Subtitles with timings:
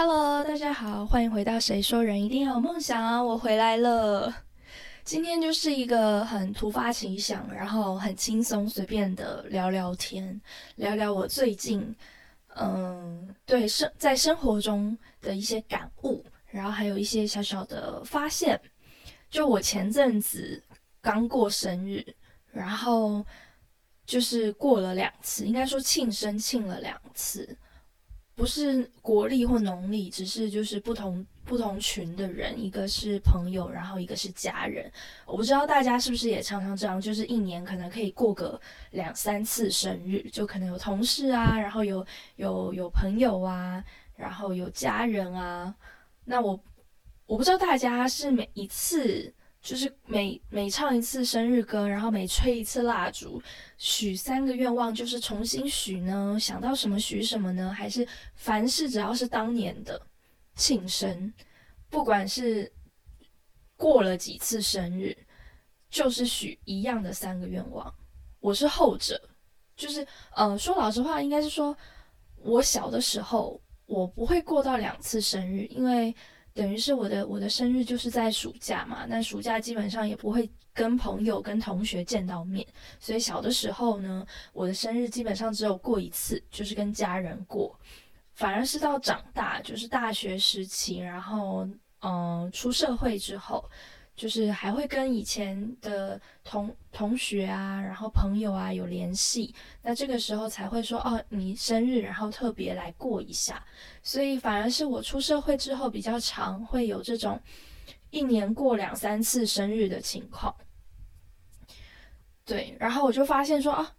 [0.00, 3.20] Hello，大家好，欢迎回到《谁说人一定要有梦想》啊！
[3.20, 4.32] 我回来了。
[5.02, 10.40] 今天就是一个很突发奇想，然后很轻松随便的聊聊天，
[10.76, 11.92] 聊聊我最近
[12.54, 18.56] 嗯对生在生活中的一些感悟，然后还有一些小小的发现。
[19.28, 20.62] 就我前阵子
[21.00, 22.06] 刚过生日，
[22.52, 23.26] 然后
[24.06, 27.58] 就是过了两次，应该说庆生庆了两次。
[28.38, 34.88] 不是国历或农历，只是就是不同不同群的人，一个是朋友，然后一个是家人。
[35.26, 38.60] 我不知道大家是不是也常常这样，就是一年可能可以过个
[38.92, 42.06] 两三次生日，就可能有同事啊，然后有
[42.36, 45.74] 有有朋友啊，然后有家人啊。
[46.24, 46.60] 那我
[47.26, 49.34] 我不知道大家是每一次。
[49.60, 53.42] 就是每每唱一次生日歌，然后每吹一次蜡烛，
[53.76, 56.38] 许三个愿望，就是重新许呢？
[56.40, 57.70] 想到什么许什么呢？
[57.70, 60.00] 还是凡事只要是当年的
[60.54, 61.34] 庆生，
[61.90, 62.72] 不管是
[63.76, 65.14] 过了几次生日，
[65.90, 67.92] 就是许一样的三个愿望。
[68.40, 69.20] 我是后者，
[69.76, 71.76] 就是呃，说老实话，应该是说
[72.36, 76.14] 我小的时候，我不会过到两次生日，因为。
[76.54, 82.66] 等于是我的我的生日就是在暑假嘛，那暑假基本上也不会跟朋友跟同学见到面，
[82.98, 87.78] 所以小的时候呢，我的生日基本上只有过一次，就是跟家人过。
[88.34, 91.68] 反而是到长大，就是大学时期，然后
[92.02, 93.68] 嗯出社会之后。
[94.18, 103.64] 就是还会跟以前的同同学啊，然后朋友啊有联系，那这个时候才会说哦，你生日，然后特别来过一下。
[104.02, 107.40] 所以反而是我出社会之后比较常会有这种
[108.10, 110.52] 一年过两三次生日的情况。
[112.44, 113.94] 对，然后我就发现说啊，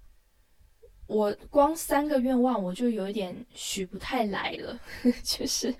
[1.07, 4.77] 我光三个愿望我就有一点许不太来了，
[5.23, 5.73] 就是。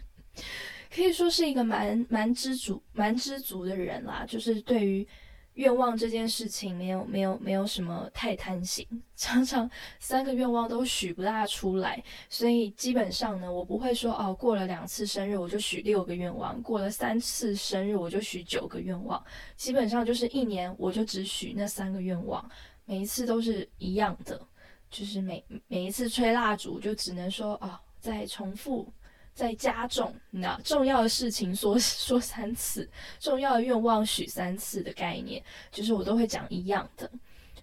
[0.94, 5.08] 可以说是一个蛮蛮知足、蛮知足的人啦，就是对于
[5.54, 9.70] 愿望这件事情，没有没有没有什么太贪心， 常常
[10.00, 19.21] 三个愿望都许不大出来，所以基本上呢，我不会说哦，过了两次生日我就许六个愿望，过了三次生日我就许九个愿望，
[19.58, 22.50] 基本上就是一年我就只许那三个愿望，
[22.86, 24.42] 每一次都是一样的，
[24.89, 28.92] 就是每每一次吹蜡烛就只能说哦，再重复。
[29.39, 32.89] 在加重那重要的事情说 说三次，
[33.22, 35.42] 重要的愿望许三次的概念，
[35.72, 37.10] 就是我都会讲一样的。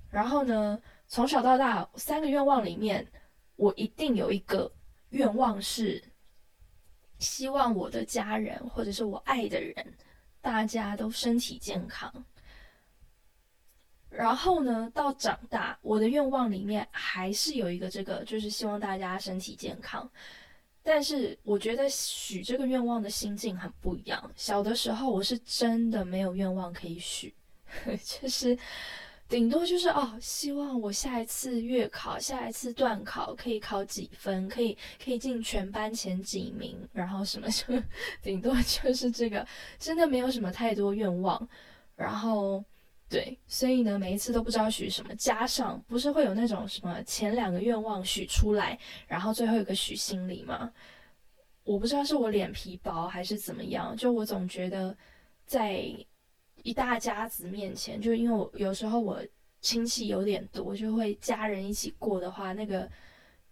[0.09, 3.07] 然后呢，从小到大三个愿望里面，
[3.57, 4.73] 我一定有一个
[5.11, 6.03] 愿望是
[7.19, 9.75] 希望我的家人或者是我爱的人，
[10.41, 12.11] 大家都身体健康。
[14.09, 20.11] 然后呢，到长大，我的愿望里面还是有一个这个，就是希望大家身体健康。
[20.89, 24.31] 但是我觉得许这个愿望的心境很不一样。
[24.37, 27.35] 小的时候，我是真的没有愿望可以许，
[28.05, 28.57] 就是
[29.29, 37.83] 顶多就是哦，希望我下一次月考、下一次段考可以考几分，可以可以进全班前几名，然后什么什么，
[38.23, 39.45] 顶多就是这个，
[39.81, 41.49] 真的没有什么太多愿望。
[41.97, 42.65] 然后。
[43.09, 50.73] 对，所以呢，每一次都不知道许什么，加上不是会有那种什么前两个愿望许出来，然后最后一个许心里吗？
[51.63, 54.97] 我不知道是我脸皮薄还是怎么样，就我总觉得
[55.47, 55.85] 在
[56.63, 59.21] 一大家子面前，就因为我有时候我
[59.61, 62.91] 亲戚有点多，就会家人一起过的话，那个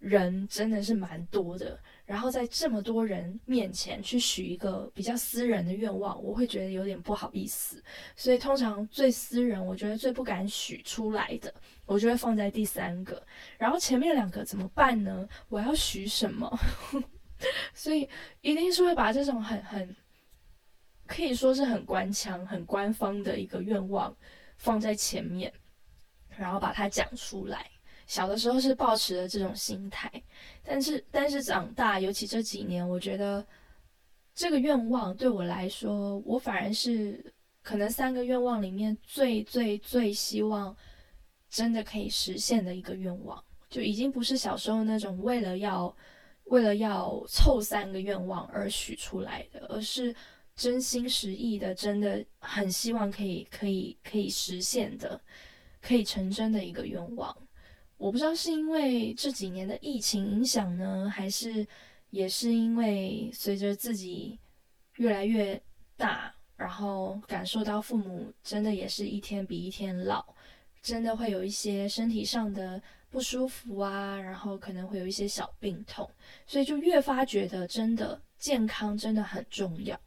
[0.05, 1.79] 人真的是蛮多的。
[2.05, 7.83] 然后在这么多人面前去许一个比较私人的愿望，我会觉得有点不好意思。
[8.15, 11.53] 所以通常最私人，我觉得最不敢许出来的，
[11.87, 13.27] 我就会放在第三个。
[13.57, 15.27] 然后前面两个怎么办呢？
[15.49, 16.59] 我要许什么？
[17.73, 18.07] 所以
[18.43, 19.97] 一定是会把这种很很
[21.07, 24.15] 可以说是很官腔、很官方的一个愿望
[24.59, 25.51] 放在前面，
[26.37, 27.71] 然后把它讲出来。
[28.07, 30.11] 小的时候是抱持的这种心态，
[30.63, 33.45] 但是但是长大，尤其这几年，我觉得
[34.35, 40.77] 这个愿望对我来说，我反而是可能三个愿望里面最最最希望
[41.49, 45.97] 真的可以实现的一个愿望，就已经不是小时候那种为了要
[46.45, 50.15] 为了要凑三个愿望而许出来的，而是
[50.55, 55.19] 真心实意的，真的很希望可以可以可以实现的，
[55.81, 57.35] 可以成真的一个愿望。
[57.97, 61.67] 我不知道是因为这几年的疫情影响呢，还是
[62.11, 64.39] 也是因为随着自己
[64.97, 65.61] 越来越
[65.97, 70.25] 大，然后感受到父母真的也是一天比一天老，
[70.83, 76.09] 真的会有一些身体上的不舒服啊，然后可能会有一些小病痛，
[76.47, 79.99] 所以就越发觉得真的健康真的很重要。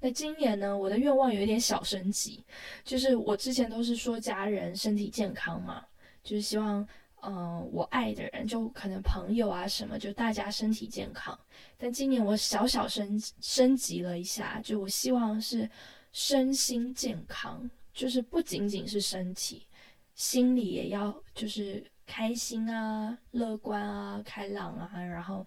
[0.00, 2.44] 那今年呢，我的愿望有一点小升级，
[2.84, 5.82] 就是我之前都是说家人身体健康嘛，
[6.22, 6.86] 就是希望，
[7.26, 11.38] 嗯，我爱的人就可能朋友啊什么，就大家身体健康。
[11.76, 15.68] 但今年我小小升升级了一下，就我希望是
[16.12, 19.66] 身心健康，就是不仅仅是身体。
[20.14, 25.44] 心里也要就是开心啊、乐观啊、开朗啊，然后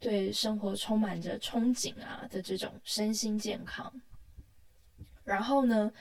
[0.00, 3.92] 对生活充满着憧憬啊的这种身心健康。
[5.22, 5.92] 然后呢，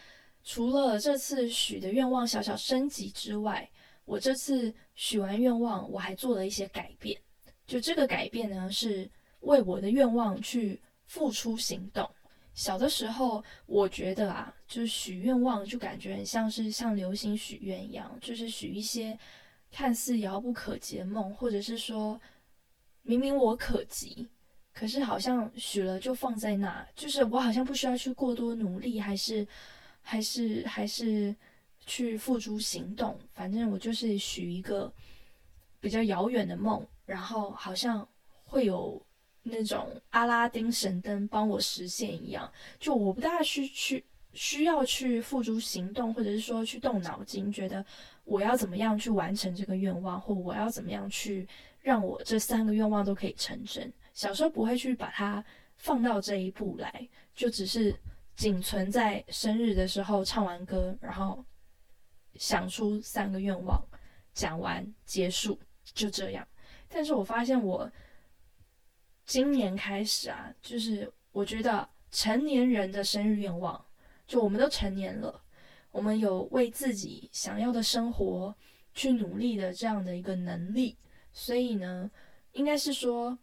[0.44, 3.70] 除了这次许的愿望小小升级之外，
[4.08, 7.20] 我这次许完愿望，我还做了一些改变。
[7.66, 9.10] 就这个改变呢，是
[9.42, 12.10] 为我的愿望去付出行动。
[12.54, 19.20] 小的时候，我觉得啊，就是许愿望，就感觉很像是像流星许愿一样，就是许一些
[19.70, 22.20] 看似遥不可及的梦，或者是说
[23.02, 24.26] 明明我可及，
[24.74, 29.46] 可是好像许了就放在那，就是我好像不需要去过多努力，还是
[30.02, 31.36] 还是还是
[31.88, 34.94] 去付诸行动，反正我就是许一个
[35.80, 38.08] 比较遥远的梦，然后好像
[38.44, 39.02] 会有。
[39.50, 42.52] 那种阿拉丁神灯帮我实现一样，
[42.82, 44.04] 就我不大需去
[44.34, 47.86] 需要去付诸行动，或者是说去动脑筋，觉得
[48.26, 51.48] 我要怎么样去完成这个愿望，或我要怎么样去
[51.80, 53.90] 让我这三个愿望都可以成真。
[54.14, 55.42] 小时候不会去把它
[55.78, 57.96] 放到这一步来，就只是
[58.36, 61.42] 仅存在生日的时候唱完歌，然后
[62.38, 63.82] 想出三个愿望，
[64.34, 66.48] 讲完结束，就这样。
[66.88, 67.92] 但是我发现我。
[69.30, 73.86] 今年开始啊，就是我觉得成年人的生日愿望，
[74.26, 75.44] 就我们都成年了，
[75.92, 78.56] 我们有为自己想要的生活
[78.94, 80.98] 去努力的这样的一个能力，
[81.34, 82.10] 所以呢，
[82.54, 83.38] 应该是说，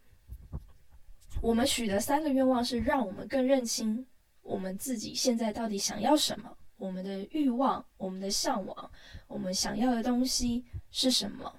[1.39, 4.07] 我们许的三个愿望是让我们更认清
[4.41, 8.91] 我们自己现在到底想要什么，我们的欲望、我们的向往、
[9.27, 11.51] 我们想要的东西是什么，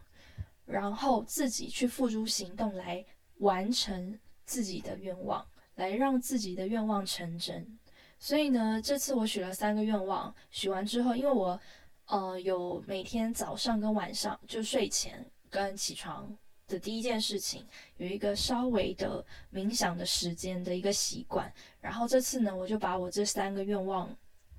[0.64, 3.05] 然后自己去付诸行动来。
[3.40, 7.78] 完成自己的愿望，来让自己的愿望成真。
[8.19, 11.61] 所以呢，这次我许了三个愿望，许完之后，因为我
[12.06, 16.34] 呃有每天早上跟晚上就睡前跟起床
[16.67, 17.62] 的第一件事情
[17.99, 21.52] 有一个稍微的冥想的时间的一个习惯。
[21.82, 24.08] 然后这次呢，我就把我这三个愿望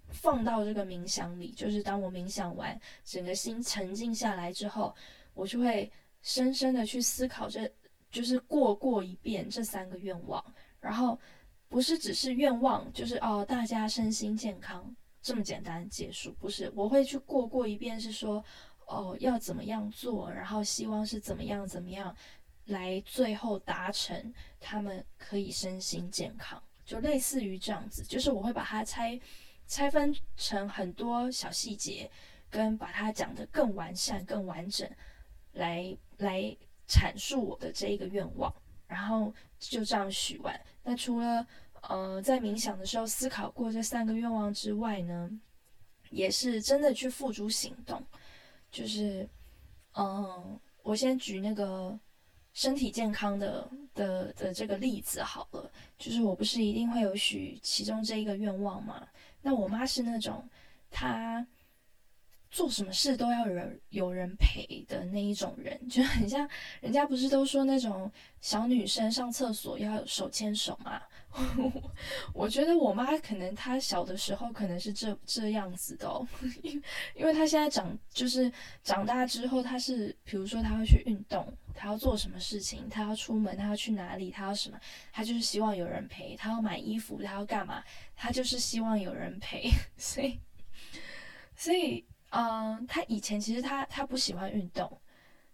[0.10, 4.96] 放到这个冥想里，就是当我冥想完，整个心沉静下来之后，
[5.34, 7.72] 我就会深深的去思考这。
[8.10, 10.44] 就是过过一遍这三个愿望，
[10.80, 11.20] 然后
[11.68, 18.44] 不是只是愿望，就是哦，大家身心健康这么简单结束，不是，我会去过过一遍，是说
[18.86, 22.16] 哦要怎么样做，然后希望是怎么样怎么样
[22.68, 29.20] 来最后达成他们可以身心健康，就类似于这样子，就是我会把它拆
[29.68, 32.10] 拆分成很多小细节，
[32.50, 34.90] 跟把它讲得更完善、更完整，
[35.54, 36.58] 来来。
[36.90, 38.56] 阐述我的这一个愿望，
[38.88, 40.58] 然后就这样许完。
[40.84, 41.46] 那除了
[41.82, 45.30] 呃在冥想的时候思考过这三个愿望之外呢，
[46.12, 48.02] 也是真的去付诸行动。
[48.72, 49.28] 就是
[49.96, 52.00] 嗯，我先举那个
[52.54, 55.70] 身体健康的的的这个例子好了。
[56.00, 59.06] 就是我不是一定会有许其中这一个愿望嘛？
[59.48, 60.44] 那我妈是那种
[60.92, 61.48] 她。
[62.58, 66.50] 做什么事都要人有人陪的那一种人，就很像
[66.82, 68.12] 人家不是都说那种
[68.42, 71.00] 小女生上厕所要手牵手吗？
[72.34, 76.28] 我觉得我妈可能她小的时候可能是这这样子的哦，
[76.64, 76.82] 因
[77.14, 84.80] 因为她现在长就是长大之后，她是比如说她会去运动，她要做什么事情，她要出门，她要去哪里，她要什么，
[85.14, 87.84] 她就是希望有人陪，她要买衣服，她要干嘛，
[88.16, 90.40] 她就是希望有人陪， 所以
[91.56, 92.04] 所以。
[92.32, 95.00] 嗯，他以前其实他他不喜欢运动，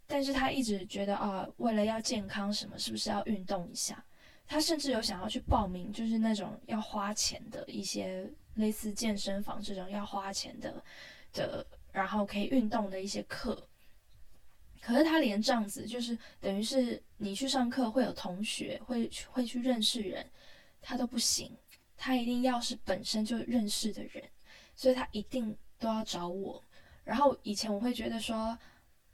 [0.07, 4.03] 但是他一直觉得啊，为了要健康什么，是不是要运动一下？
[4.47, 10.83] 他甚至有想要去报名，就是那种要花钱的一些类似健身房这种要花钱的
[11.31, 13.67] 的，然后可以运动的一些课。
[14.81, 20.27] 可是他连这样子，就是等于是你去上课会有同学会会去认识人，
[20.81, 21.55] 他都不行，
[21.95, 24.23] 他一定要是本身就认识的人，
[24.75, 25.55] 所以他一定。
[25.83, 26.63] 都要找我，
[27.03, 28.57] 然后以前我会觉得说，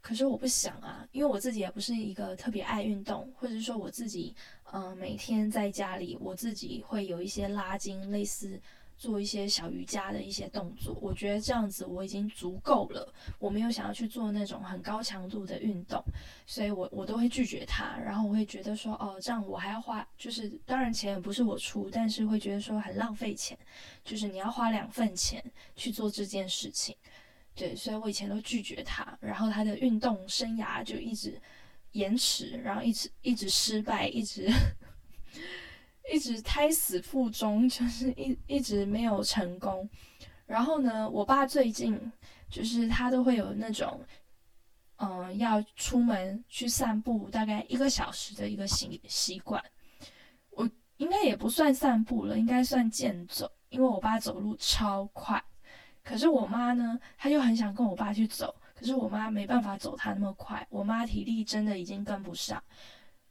[0.02, 4.36] 可是我不想啊，因为我自己也不是一个特别爱运动，或者是说我自己，
[4.72, 8.62] 嗯，每天在家里，我自己会有一些拉筋，类似
[9.00, 10.96] 做一些小瑜伽的一些动作。
[11.02, 16.04] 我觉得这样子我已经足够了，我没有想要去做那种很高强度的运动，
[16.46, 17.98] 所以我我都会拒绝他。
[17.98, 23.58] 然后我会觉得说，哦，这样我还要花，就是当然钱也不是我出，但是会觉得说很浪费钱，
[24.04, 25.42] 就是你要花两份钱
[25.76, 26.94] 去做这件事情。
[27.56, 31.42] 对，所以我以前都拒绝他，然后他的运动生涯就一直
[31.94, 34.50] 延迟，然后一直一直失败，一直
[36.10, 39.88] 一直胎死腹中，就是一一直没有成功。
[40.46, 42.00] 然后呢，我爸最近
[42.50, 44.04] 就是他都会有那种，
[44.98, 49.64] 嗯，要出门去散步，大概一个小时的一个习习惯。
[50.52, 55.44] 我应该也不算散步了，应该算健走，因为我爸走路超快。
[56.04, 62.64] 可是我妈呢，她又很想跟我爸去走，可是我妈没办法走他那么快，我妈体力真的已经跟不上，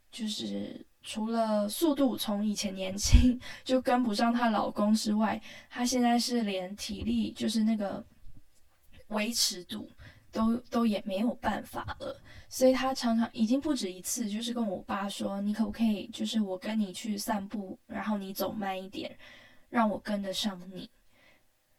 [0.09, 8.05] 就是除了速度从以前年轻 就跟不上她老公之外，她现在是连体力就是那个
[9.07, 9.89] 维持度
[10.31, 19.17] 都都也没有办法了，所以她常常已经不止一次就是跟我爸说，你可不可以就是我跟你去散步，然后你走慢一点，
[19.71, 20.87] 让我跟得上你。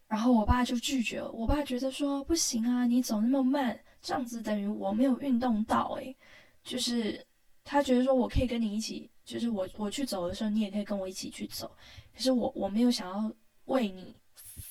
[0.08, 1.30] 然后我爸就拒绝了。
[1.30, 5.96] 我爸觉得说不行啊，你走那么慢，这样子等于我没有运动到。
[6.00, 6.16] 诶，
[6.64, 7.24] 就是
[7.62, 11.70] 他觉得说我可以跟你一起，就是我我去走的时候，你也可以跟我一起去走。
[12.12, 13.32] 可是我我没有想要
[13.66, 14.16] 为你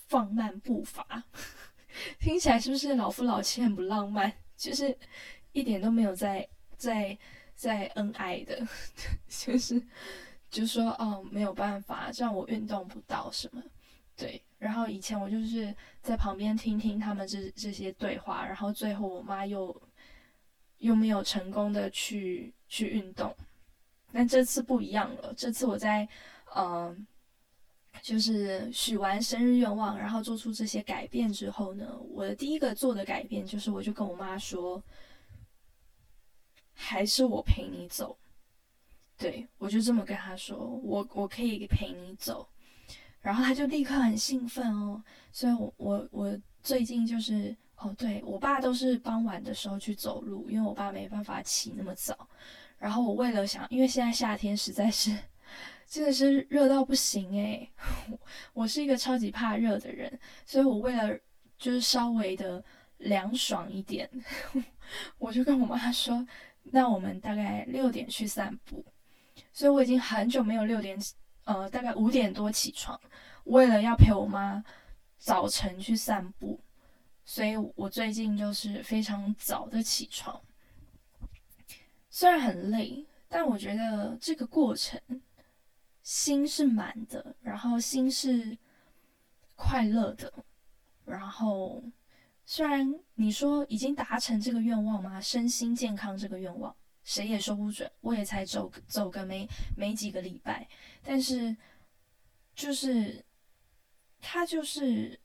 [0.07, 1.23] 放慢步伐，
[2.19, 4.31] 听起来是不是老夫老妻很不浪漫？
[4.57, 4.97] 就是
[5.53, 6.45] 一点都没有在
[6.77, 7.17] 在
[7.55, 8.67] 在恩爱的，
[9.29, 9.81] 就是
[10.51, 13.63] 就说哦没有办法，这样我运动不到什么。
[14.17, 19.81] 对，然后以前我就是在旁边听听他们这这些对话，然后最后我妈又
[20.79, 23.33] 又没有成功的去去运动，
[24.11, 25.33] 但这次不一样了。
[25.35, 26.07] 这次我在
[26.55, 27.05] 嗯，
[28.01, 34.81] 就是许完生日愿望，然后做出这些改变之后呢，我的第一个做的改变就是，我就跟我妈说，
[36.73, 38.17] 还是我陪你走。
[39.17, 42.47] 对我就这么跟她说，我我可以陪你走。
[43.21, 52.29] 然后他就立刻很兴奋哦，所以，我我我最近就是哦，对我爸都是傍晚的时候去走路，因为我爸没办法起那么早。
[52.79, 55.15] 然后我为了想，因为现在夏天实在是
[55.87, 57.69] 真的是热到不行诶，
[58.53, 61.15] 我是一个超级怕热的人，所以我为了
[61.57, 62.63] 就是稍微的
[62.97, 64.09] 凉爽一点，
[65.19, 66.25] 我就跟我妈说，
[66.63, 68.83] 那我们大概六点去散步。
[69.51, 70.97] 所以我已经很久没有六点。
[71.45, 72.99] 呃，大概五点多起床，
[73.45, 74.63] 为了要陪我妈
[75.17, 76.59] 早晨去散步，
[77.25, 80.39] 所以我最近就是非常早的起床。
[82.19, 84.99] 虽然很累，但我觉得这个过程
[86.03, 88.57] 心是满的，然后心是
[89.55, 90.33] 快乐的。
[91.05, 91.81] 然后
[92.43, 95.21] 虽然你说已经达成这个愿望吗？
[95.21, 96.75] 身心健康这个愿望。
[97.05, 99.47] 谁也说不准，我也才走走个没
[99.77, 100.67] 没几个礼拜，
[101.01, 101.55] 但是
[102.53, 103.23] 就是
[104.19, 105.17] 他就是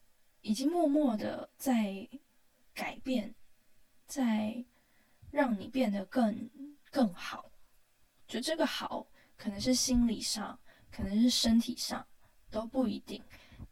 [0.42, 2.08] 已经默默的在
[2.72, 3.34] 改变，
[4.06, 4.64] 在
[5.32, 6.48] 让你变得更
[6.94, 7.50] 更好。
[8.28, 9.04] 就这个好，
[9.36, 10.56] 可能是心理上，
[10.92, 12.06] 可能是身体上，
[12.52, 13.20] 都不一定。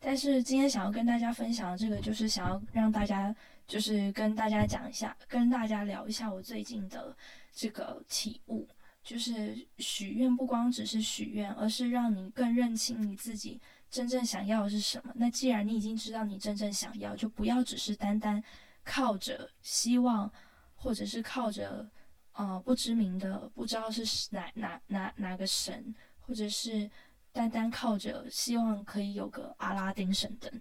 [0.00, 3.34] 但是今天想要跟大家分享的这个，就是想要让大家，
[3.68, 7.16] 就是跟大家讲一下，跟大家聊一下我最近的。
[7.54, 8.66] 这个体悟
[9.04, 13.60] 就是许愿，不光只是许愿，而是让你更认清你自己
[13.90, 15.12] 真正想要的是什么。
[15.14, 18.42] 那既然你已经知道你真正想要，就不要只是单单
[18.82, 20.32] 靠着希望，
[20.74, 21.86] 或者是靠着
[22.32, 26.90] 呃不知名的不知道是哪哪哪哪个神，或者是
[27.32, 30.60] 单单靠着希望可以有个阿拉丁神灯，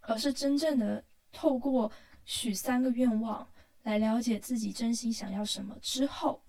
[0.00, 1.90] 而是真正的透过
[2.24, 3.46] 许三个愿望。
[3.84, 6.42] 来了解自己真心想要什么之后，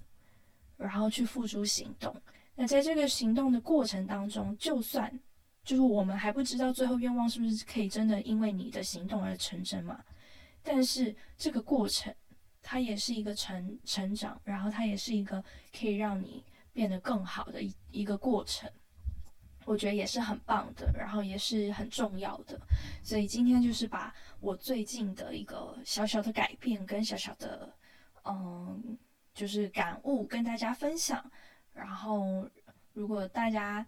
[0.75, 2.13] 然后去付诸行动。
[2.53, 5.17] 那在这个行动的过程当中，就算
[5.63, 10.03] 就是我们还不知道最后愿望是不是可以真的因为你的行动而成真嘛？
[10.61, 12.13] 但是这个过程，
[12.61, 15.43] 它也是一个成成长，然后它也是一个
[15.77, 18.69] 可以让你变得更好的一一个过程。
[19.65, 22.59] 我觉得也是很棒的，然后也是很重要的，
[23.03, 27.71] 所以今天就是把我最近的一个小小的改变跟小小的，
[28.23, 28.97] 嗯，
[29.33, 31.23] 就是感悟跟大家分享。
[31.71, 32.49] 然后，
[32.93, 33.85] 如果大家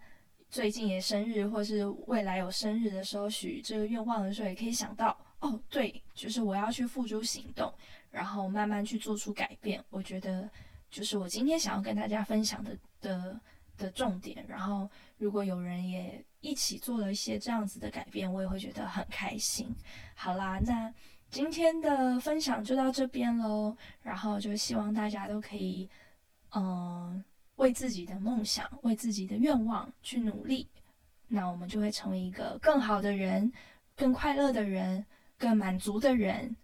[0.48, 7.72] 最近也生日，或是未来有生日的时候许这个愿望的时候，也可以想到，哦，对，就是我要去付诸行动，
[8.12, 9.84] 然后慢慢去做出改变。
[9.90, 10.48] 我觉得，
[10.88, 13.40] 就是我今天想要跟大家分享的的。
[13.78, 14.44] 的重点。
[14.46, 19.74] 然后，如果有人也一起做了一些这样子的改变，我也会觉得很开心。
[20.14, 20.92] 好啦，那
[21.30, 23.74] 今天的分享就到这边喽。
[24.02, 25.88] 然后就希望大家都可以，
[26.54, 27.24] 嗯，
[27.56, 30.68] 为自己的梦想、为自己的愿望去努力。
[31.26, 33.50] 那我们就会成为一个更好的人、
[33.96, 35.04] 更快乐的人、
[35.38, 36.54] 更满足的人。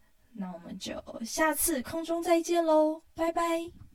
[0.40, 3.87] 那我们就下次空中再见喽，拜拜。